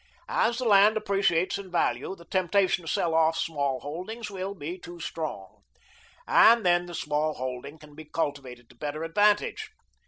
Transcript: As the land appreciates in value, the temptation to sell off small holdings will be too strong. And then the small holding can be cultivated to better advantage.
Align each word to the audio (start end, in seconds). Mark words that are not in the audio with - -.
As 0.29 0.57
the 0.57 0.65
land 0.65 0.97
appreciates 0.97 1.59
in 1.59 1.69
value, 1.69 2.15
the 2.15 2.25
temptation 2.25 2.83
to 2.83 2.87
sell 2.91 3.13
off 3.13 3.37
small 3.37 3.81
holdings 3.81 4.31
will 4.31 4.55
be 4.55 4.79
too 4.79 4.99
strong. 4.99 5.61
And 6.27 6.65
then 6.65 6.87
the 6.87 6.95
small 6.95 7.35
holding 7.35 7.77
can 7.77 7.93
be 7.93 8.05
cultivated 8.05 8.67
to 8.69 8.75
better 8.75 9.03
advantage. 9.03 9.69